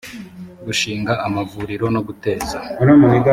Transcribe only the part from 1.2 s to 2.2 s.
amavuriro no